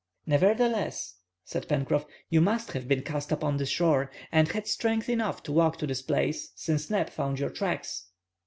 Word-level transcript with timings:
"Nevertheless," 0.25 1.17
said 1.45 1.67
Pencroff, 1.67 2.07
"you 2.27 2.41
must 2.41 2.71
have 2.71 2.87
been 2.87 3.03
cast 3.03 3.31
upon 3.31 3.57
the 3.57 3.67
shore, 3.67 4.09
and 4.31 4.47
had 4.47 4.65
strength 4.65 5.07
enough 5.07 5.43
to 5.43 5.51
walk 5.51 5.77
to 5.77 5.85
this 5.85 6.01
place, 6.01 6.51
since 6.55 6.89
Neb 6.89 7.11
found 7.11 7.37
your 7.37 7.51
tracks." 7.51 8.07